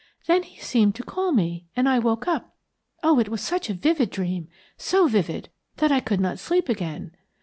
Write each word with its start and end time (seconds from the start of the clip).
Then 0.25 0.41
he 0.41 0.59
seemed 0.59 0.95
to 0.95 1.03
call 1.03 1.31
me, 1.31 1.67
and 1.75 1.87
I 1.87 1.99
woke 1.99 2.27
up. 2.27 2.55
Oh, 3.03 3.19
it 3.19 3.29
was 3.29 3.39
such 3.41 3.69
a 3.69 3.75
vivid 3.75 4.09
dream, 4.09 4.47
so 4.75 5.07
vivid, 5.07 5.49
that 5.75 5.91
I 5.91 5.99
could 5.99 6.19
not 6.19 6.39
sleep 6.39 6.69
again! 6.69 7.15